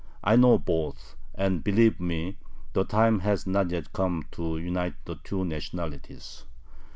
I 0.23 0.35
know 0.35 0.57
both, 0.57 1.15
and 1.35 1.63
believe 1.63 1.99
me, 1.99 2.35
the 2.73 2.83
time 2.83 3.19
has 3.19 3.45
not 3.45 3.69
yet 3.69 3.93
come 3.93 4.25
to 4.31 4.57
unite 4.57 4.95
the 5.05 5.17
two 5.23 5.45
nationalities. 5.45 6.43